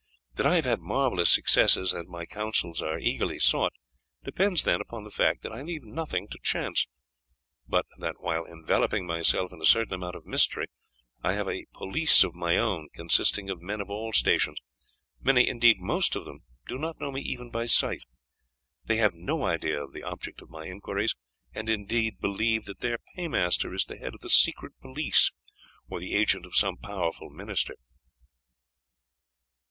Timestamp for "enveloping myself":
8.47-9.53